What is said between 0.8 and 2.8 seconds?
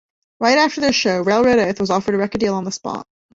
their show, Railroad Earth was offered a record deal on the